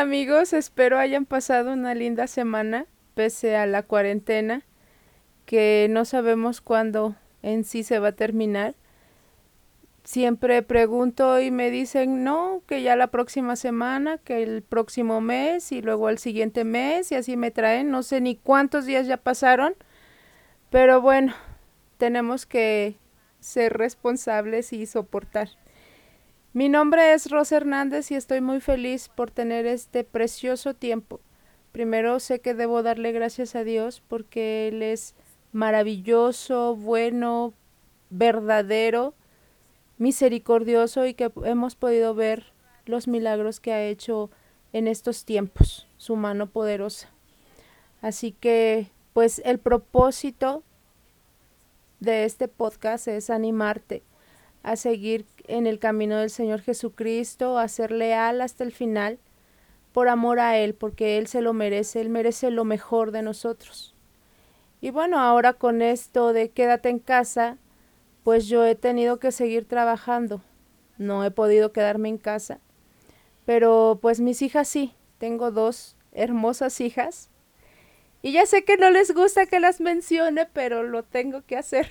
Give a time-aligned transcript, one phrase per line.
[0.00, 4.62] Amigos, espero hayan pasado una linda semana pese a la cuarentena
[5.46, 8.74] que no sabemos cuándo en sí se va a terminar.
[10.04, 15.72] Siempre pregunto y me dicen no, que ya la próxima semana, que el próximo mes
[15.72, 17.90] y luego el siguiente mes y así me traen.
[17.90, 19.76] No sé ni cuántos días ya pasaron,
[20.68, 21.32] pero bueno,
[21.96, 22.96] tenemos que
[23.40, 25.48] ser responsables y soportar.
[26.56, 31.20] Mi nombre es Rosa Hernández y estoy muy feliz por tener este precioso tiempo.
[31.70, 35.14] Primero sé que debo darle gracias a Dios porque Él es
[35.52, 37.52] maravilloso, bueno,
[38.08, 39.12] verdadero,
[39.98, 42.54] misericordioso y que hemos podido ver
[42.86, 44.30] los milagros que ha hecho
[44.72, 47.10] en estos tiempos, su mano poderosa.
[48.00, 50.62] Así que, pues el propósito
[52.00, 54.02] de este podcast es animarte
[54.62, 59.18] a seguir en el camino del Señor Jesucristo, a ser leal hasta el final,
[59.92, 63.94] por amor a Él, porque Él se lo merece, Él merece lo mejor de nosotros.
[64.80, 67.56] Y bueno, ahora con esto de quédate en casa,
[68.24, 70.42] pues yo he tenido que seguir trabajando.
[70.98, 72.60] No he podido quedarme en casa.
[73.44, 77.30] Pero pues mis hijas sí, tengo dos hermosas hijas.
[78.22, 81.88] Y ya sé que no les gusta que las mencione, pero lo tengo que hacer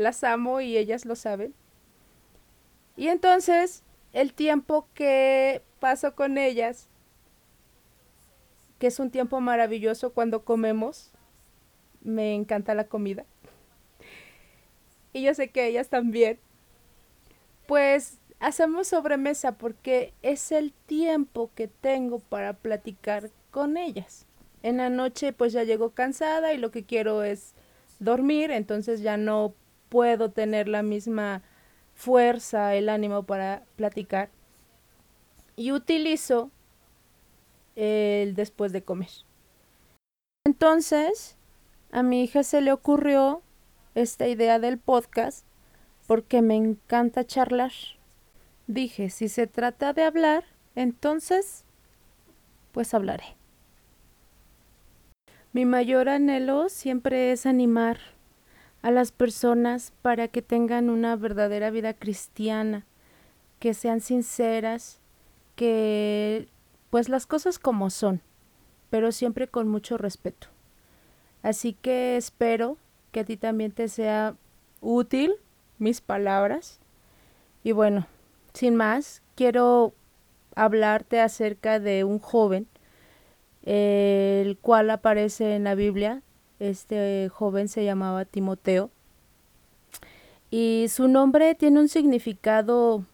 [0.00, 1.54] las amo y ellas lo saben.
[3.00, 6.86] Y entonces el tiempo que paso con ellas,
[8.78, 11.10] que es un tiempo maravilloso cuando comemos,
[12.02, 13.24] me encanta la comida.
[15.14, 16.40] Y yo sé que ellas también.
[17.66, 24.26] Pues hacemos sobremesa porque es el tiempo que tengo para platicar con ellas.
[24.62, 27.54] En la noche pues ya llego cansada y lo que quiero es
[27.98, 29.54] dormir, entonces ya no
[29.88, 31.42] puedo tener la misma
[32.00, 34.30] fuerza, el ánimo para platicar.
[35.54, 36.50] Y utilizo
[37.76, 39.10] el después de comer.
[40.46, 41.36] Entonces,
[41.92, 43.42] a mi hija se le ocurrió
[43.94, 45.44] esta idea del podcast
[46.06, 47.72] porque me encanta charlar.
[48.66, 51.64] Dije, si se trata de hablar, entonces,
[52.72, 53.36] pues hablaré.
[55.52, 57.98] Mi mayor anhelo siempre es animar,
[58.82, 62.86] a las personas para que tengan una verdadera vida cristiana,
[63.58, 65.00] que sean sinceras,
[65.54, 66.48] que
[66.88, 68.20] pues las cosas como son,
[68.88, 70.48] pero siempre con mucho respeto.
[71.42, 72.76] Así que espero
[73.12, 74.34] que a ti también te sea
[74.80, 75.34] útil
[75.78, 76.80] mis palabras.
[77.62, 78.06] Y bueno,
[78.54, 79.92] sin más, quiero
[80.54, 82.66] hablarte acerca de un joven,
[83.62, 86.22] el cual aparece en la Biblia,
[86.60, 88.90] este joven se llamaba Timoteo.
[90.50, 93.04] Y su nombre tiene un significado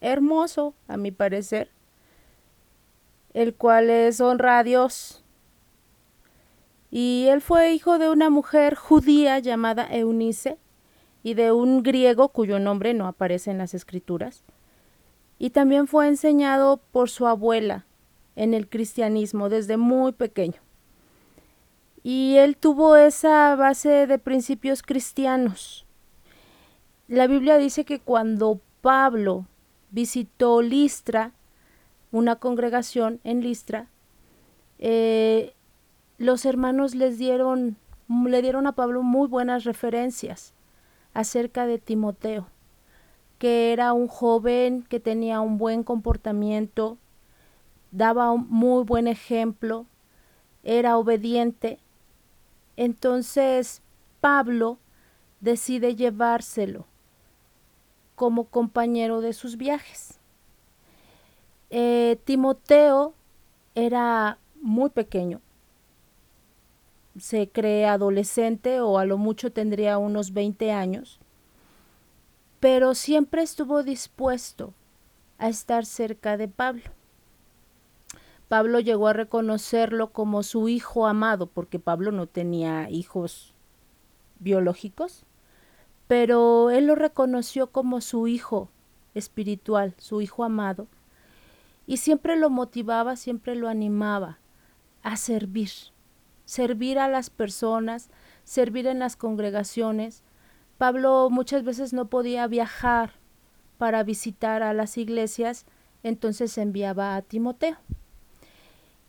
[0.00, 1.70] hermoso, a mi parecer,
[3.34, 5.24] el cual es honra a Dios.
[6.90, 10.56] Y él fue hijo de una mujer judía llamada Eunice
[11.22, 14.44] y de un griego cuyo nombre no aparece en las escrituras.
[15.38, 17.86] Y también fue enseñado por su abuela
[18.36, 20.67] en el cristianismo desde muy pequeño.
[22.02, 25.86] Y él tuvo esa base de principios cristianos.
[27.08, 29.46] La Biblia dice que cuando Pablo
[29.90, 31.32] visitó Listra,
[32.12, 33.88] una congregación en Listra,
[34.78, 35.54] eh,
[36.18, 37.76] los hermanos les dieron,
[38.08, 40.54] le dieron a Pablo muy buenas referencias
[41.14, 42.48] acerca de Timoteo,
[43.38, 46.98] que era un joven que tenía un buen comportamiento,
[47.90, 49.86] daba un muy buen ejemplo,
[50.62, 51.80] era obediente
[52.78, 53.82] entonces
[54.20, 54.78] Pablo
[55.40, 56.86] decide llevárselo
[58.14, 60.20] como compañero de sus viajes.
[61.70, 63.14] Eh, Timoteo
[63.74, 65.40] era muy pequeño,
[67.18, 71.18] se cree adolescente o a lo mucho tendría unos 20 años,
[72.60, 74.72] pero siempre estuvo dispuesto
[75.38, 76.97] a estar cerca de Pablo.
[78.48, 83.54] Pablo llegó a reconocerlo como su hijo amado, porque Pablo no tenía hijos
[84.38, 85.26] biológicos,
[86.06, 88.70] pero él lo reconoció como su hijo
[89.14, 90.86] espiritual, su hijo amado,
[91.86, 94.38] y siempre lo motivaba, siempre lo animaba
[95.02, 95.70] a servir,
[96.46, 98.08] servir a las personas,
[98.44, 100.22] servir en las congregaciones.
[100.78, 103.12] Pablo muchas veces no podía viajar
[103.76, 105.66] para visitar a las iglesias,
[106.02, 107.76] entonces enviaba a Timoteo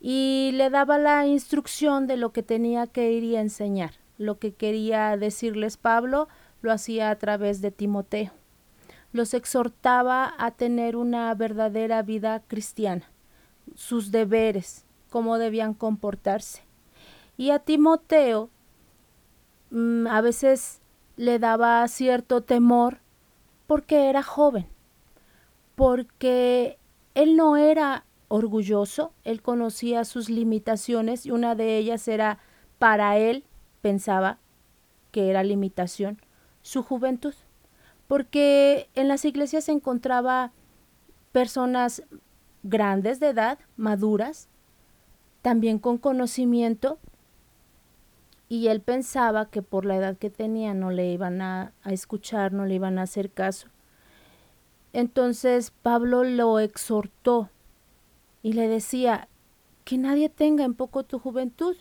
[0.00, 3.92] y le daba la instrucción de lo que tenía que ir y enseñar.
[4.16, 6.28] Lo que quería decirles Pablo
[6.62, 8.32] lo hacía a través de Timoteo.
[9.12, 13.10] Los exhortaba a tener una verdadera vida cristiana,
[13.74, 16.62] sus deberes, cómo debían comportarse.
[17.36, 18.50] Y a Timoteo
[19.70, 20.80] mm, a veces
[21.16, 22.98] le daba cierto temor
[23.66, 24.66] porque era joven,
[25.74, 26.78] porque
[27.14, 32.38] él no era orgulloso, él conocía sus limitaciones y una de ellas era
[32.78, 33.44] para él,
[33.82, 34.38] pensaba
[35.10, 36.20] que era limitación,
[36.62, 37.34] su juventud,
[38.06, 40.52] porque en las iglesias se encontraba
[41.32, 42.04] personas
[42.62, 44.48] grandes de edad, maduras,
[45.42, 47.00] también con conocimiento,
[48.48, 52.64] y él pensaba que por la edad que tenía no le iban a, escuchar, no
[52.64, 53.66] le iban a hacer caso.
[54.92, 57.48] Entonces Pablo lo exhortó
[58.42, 59.28] y le decía,
[59.84, 61.76] que nadie tenga en poco tu juventud,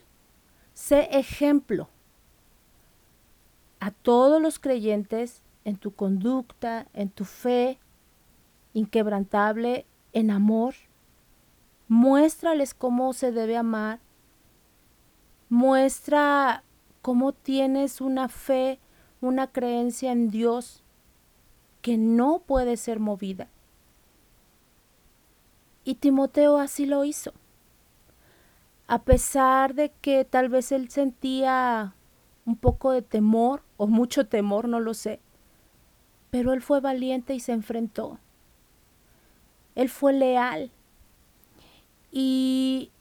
[0.73, 1.89] sé ejemplo
[3.79, 7.77] a todos los creyentes en tu conducta, en tu fe
[8.73, 10.73] inquebrantable, en amor.
[11.87, 13.99] Muéstrales cómo se debe amar.
[15.49, 16.63] Muestra
[17.01, 18.79] cómo tienes una fe,
[19.21, 20.83] una creencia en Dios
[21.81, 23.49] que no puede ser movida.
[25.89, 27.33] Y Timoteo así lo hizo.
[28.85, 31.95] A pesar de que tal vez él sentía
[32.45, 35.19] un poco de temor o mucho temor, no lo sé,
[36.29, 38.19] pero él fue valiente y se enfrentó.
[39.73, 40.69] Él fue leal
[42.11, 42.91] y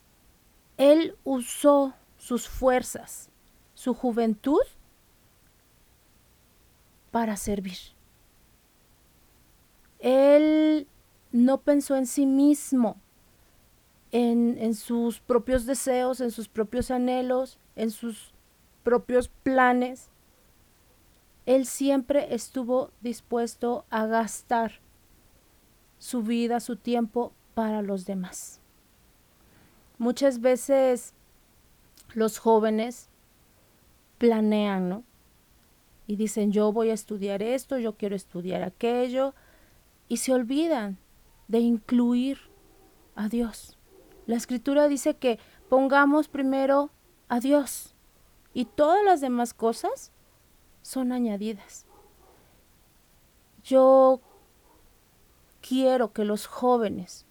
[0.77, 3.29] él usó sus fuerzas,
[3.75, 4.63] su juventud
[7.11, 7.77] para servir.
[9.99, 10.87] Él
[11.31, 12.97] no pensó en sí mismo,
[14.11, 18.33] en, en, sus propios deseos, en sus propios anhelos, en sus
[18.83, 20.09] propios planes.
[21.45, 24.79] Él siempre estuvo dispuesto a gastar
[25.99, 28.59] su vida, su tiempo para los demás.
[29.97, 31.13] Muchas veces
[32.13, 33.09] los jóvenes
[34.17, 35.03] planean, ¿no?
[36.07, 39.35] Y dicen, yo voy a estudiar esto, yo quiero estudiar aquello,
[40.07, 40.97] y se olvidan
[41.49, 42.39] de incluir
[43.15, 43.77] a Dios.
[44.27, 46.91] La escritura dice que pongamos primero
[47.27, 47.95] a Dios
[48.53, 50.11] y todas las demás cosas
[50.83, 51.85] son añadidas.
[53.63, 54.21] Yo
[55.61, 57.25] quiero que los jóvenes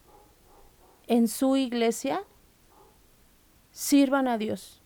[1.06, 2.22] en su iglesia
[3.70, 4.82] sirvan a Dios,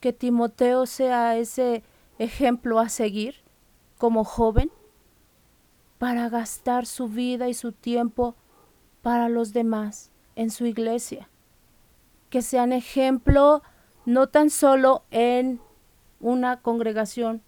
[0.00, 1.82] que Timoteo sea ese
[2.18, 3.42] ejemplo a seguir
[3.98, 4.70] como joven
[5.98, 8.36] para gastar su vida y su tiempo
[9.06, 11.28] para los demás en su iglesia.
[12.28, 13.62] Que sean ejemplo
[14.04, 15.60] no tan solo en
[16.18, 17.40] una congregación,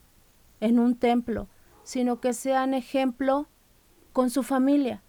[0.60, 1.48] en un templo,
[1.82, 3.48] sino que sean ejemplo
[4.12, 5.02] con su familia,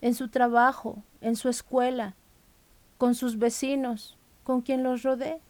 [0.00, 2.14] en su trabajo, en su escuela,
[2.96, 5.40] con sus vecinos, con quien los rodee.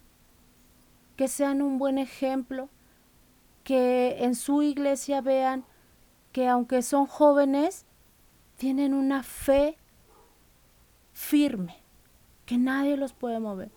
[1.16, 2.70] Que sean un buen ejemplo,
[3.62, 5.66] que en su iglesia vean
[6.32, 7.84] que aunque son jóvenes,
[8.60, 9.78] tienen una fe
[11.14, 11.78] firme,
[12.44, 13.70] que nadie los puede mover,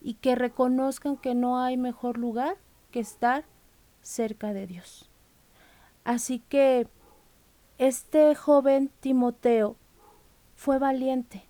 [0.00, 2.56] y que reconozcan que no hay mejor lugar
[2.92, 3.44] que estar
[4.00, 5.10] cerca de Dios.
[6.04, 6.86] Así que
[7.78, 9.74] este joven Timoteo
[10.54, 11.42] fue valiente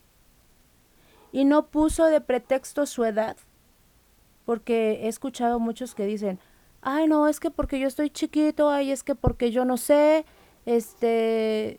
[1.31, 3.37] y no puso de pretexto su edad,
[4.47, 6.39] porque he escuchado muchos que dicen,
[6.81, 10.25] ay no, es que porque yo estoy chiquito, ay es que porque yo no sé,
[10.65, 11.79] este,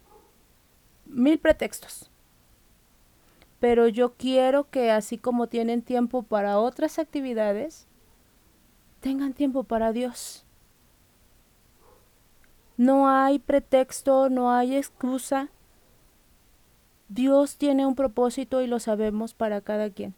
[1.14, 2.10] mil pretextos.
[3.60, 7.88] Pero yo quiero que así como tienen tiempo para otras actividades,
[9.00, 10.46] tengan tiempo para Dios.
[12.76, 15.50] No hay pretexto, no hay excusa.
[17.08, 20.16] Dios tiene un propósito y lo sabemos para cada quien.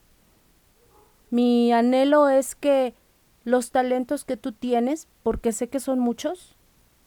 [1.30, 2.96] Mi anhelo es que
[3.44, 6.56] los talentos que tú tienes, porque sé que son muchos,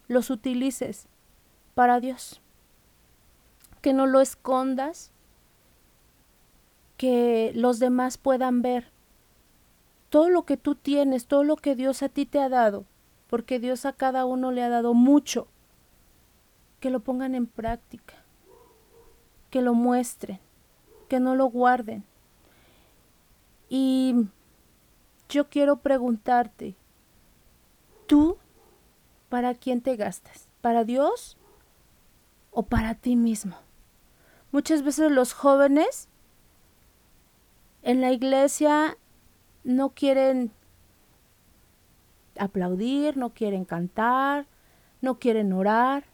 [0.06, 1.08] los utilices
[1.74, 2.42] para Dios.
[3.80, 5.12] Que no lo escondas,
[6.96, 8.90] que los demás puedan ver
[10.08, 12.84] todo lo que tú tienes, todo lo que Dios a ti te ha dado,
[13.28, 15.48] porque Dios a cada uno le ha dado mucho,
[16.80, 18.14] que lo pongan en práctica,
[19.50, 20.40] que lo muestren,
[21.08, 22.04] que no lo guarden.
[23.68, 24.14] Y
[25.28, 26.74] yo quiero preguntarte,
[28.06, 28.38] ¿tú
[29.28, 30.48] para quién te gastas?
[30.62, 31.36] ¿Para Dios
[32.50, 33.56] o para ti mismo?
[34.50, 36.08] Muchas veces los jóvenes
[37.82, 38.96] en la iglesia
[39.64, 40.52] no quieren
[42.38, 44.46] aplaudir, no quieren cantar,
[45.00, 46.04] no quieren orar,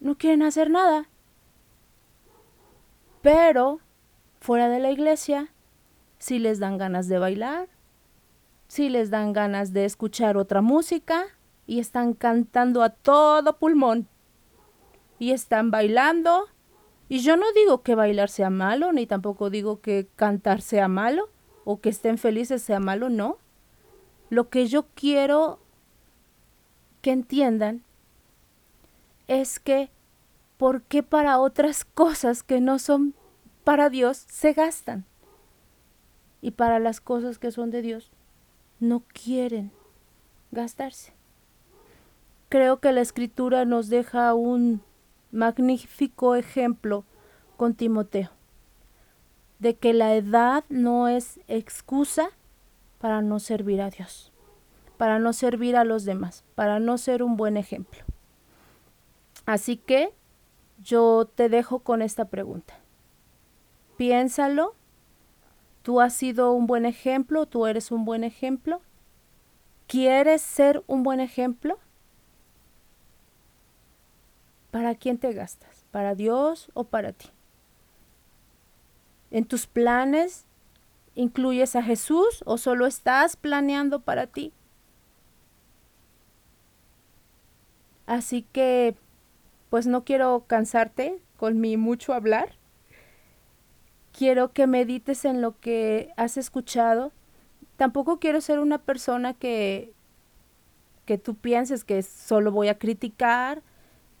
[0.00, 1.08] no quieren hacer nada.
[3.22, 3.80] Pero
[4.40, 5.52] fuera de la iglesia,
[6.18, 7.68] si les dan ganas de bailar,
[8.66, 11.26] si les dan ganas de escuchar otra música
[11.66, 14.08] y están cantando a todo pulmón
[15.18, 16.46] y están bailando.
[17.08, 21.30] Y yo no digo que bailar sea malo, ni tampoco digo que cantar sea malo
[21.64, 23.38] o que estén felices sea malo, no.
[24.30, 25.58] Lo que yo quiero
[27.00, 27.82] que entiendan
[29.26, 29.90] es que
[30.58, 33.14] ¿por qué para otras cosas que no son
[33.64, 35.06] para Dios se gastan?
[36.42, 38.10] Y para las cosas que son de Dios
[38.80, 39.72] no quieren
[40.50, 41.12] gastarse.
[42.48, 44.82] Creo que la escritura nos deja un
[45.30, 47.04] magnífico ejemplo
[47.56, 48.30] con Timoteo,
[49.58, 52.30] de que la edad no es excusa
[52.98, 54.32] para no servir a Dios,
[54.96, 58.00] para no servir a los demás, para no ser un buen ejemplo.
[59.46, 60.12] Así que
[60.82, 62.74] yo te dejo con esta pregunta.
[63.96, 64.74] Piénsalo.
[65.82, 67.46] ¿Tú has sido un buen ejemplo?
[67.46, 68.82] ¿Tú eres un buen ejemplo?
[69.86, 71.78] ¿Quieres ser un buen ejemplo?
[74.78, 75.84] ¿Para quién te gastas?
[75.90, 77.26] ¿Para Dios o para ti?
[79.32, 80.44] ¿En tus planes
[81.16, 84.52] incluyes a Jesús o solo estás planeando para ti?
[88.06, 88.94] Así que,
[89.68, 92.54] pues no quiero cansarte con mi mucho hablar.
[94.16, 97.10] Quiero que medites en lo que has escuchado.
[97.76, 99.92] Tampoco quiero ser una persona que
[101.04, 103.62] que tú pienses que solo voy a criticar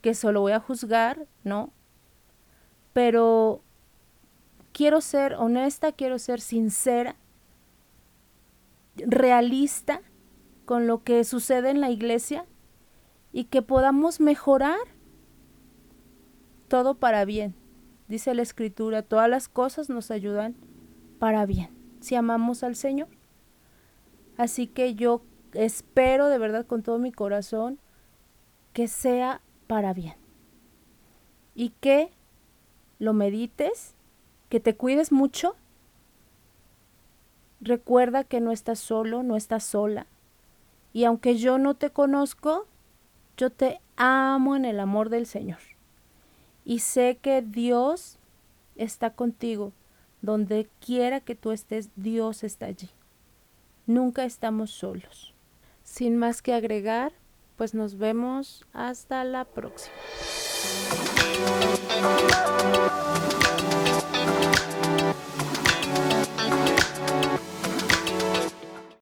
[0.00, 1.72] que solo voy a juzgar, ¿no?
[2.92, 3.62] Pero
[4.72, 7.16] quiero ser honesta, quiero ser sincera,
[8.96, 10.02] realista
[10.64, 12.46] con lo que sucede en la iglesia
[13.32, 14.78] y que podamos mejorar
[16.68, 17.54] todo para bien.
[18.08, 20.56] Dice la escritura, todas las cosas nos ayudan
[21.18, 23.08] para bien, si amamos al Señor.
[24.36, 27.80] Así que yo espero de verdad con todo mi corazón
[28.72, 30.16] que sea para bien.
[31.54, 32.10] Y que
[32.98, 33.94] lo medites,
[34.48, 35.54] que te cuides mucho.
[37.60, 40.06] Recuerda que no estás solo, no estás sola.
[40.92, 42.66] Y aunque yo no te conozco,
[43.36, 45.60] yo te amo en el amor del Señor.
[46.64, 48.18] Y sé que Dios
[48.74, 49.72] está contigo.
[50.20, 52.90] Donde quiera que tú estés, Dios está allí.
[53.86, 55.34] Nunca estamos solos.
[55.84, 57.12] Sin más que agregar,
[57.58, 59.92] pues nos vemos hasta la próxima.